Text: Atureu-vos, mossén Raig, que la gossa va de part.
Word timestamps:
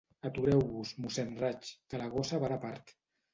Atureu-vos, 0.27 0.93
mossén 1.03 1.29
Raig, 1.41 1.69
que 1.93 2.01
la 2.03 2.09
gossa 2.17 2.41
va 2.47 2.51
de 2.55 2.59
part. 2.65 2.97